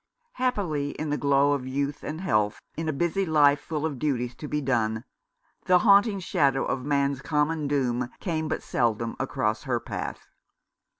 Happily, 0.33 0.93
in 0.93 1.11
the 1.11 1.15
glow 1.19 1.51
of 1.53 1.67
youth 1.67 2.03
and 2.03 2.21
health, 2.21 2.59
in 2.75 2.89
a 2.89 2.91
busy 2.91 3.23
life 3.23 3.59
full 3.61 3.85
of 3.85 3.99
duties 3.99 4.33
to 4.37 4.47
be 4.47 4.59
done, 4.59 5.03
the 5.65 5.77
haunting 5.77 6.19
shadow 6.19 6.65
of 6.65 6.83
man's 6.83 7.21
common 7.21 7.67
doom 7.67 8.09
came 8.19 8.47
but 8.47 8.63
seldom 8.63 9.15
across 9.19 9.61
her 9.65 9.79
path. 9.79 10.27